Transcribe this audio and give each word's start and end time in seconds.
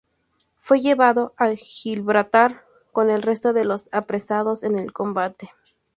Fue 0.57 0.81
llevado 0.81 1.35
a 1.37 1.49
Gibraltar 1.51 2.65
con 2.91 3.11
el 3.11 3.21
resto 3.21 3.53
de 3.53 3.65
los 3.65 3.87
apresados 3.91 4.63
en 4.63 4.79
el 4.79 4.91
combate. 4.91 5.51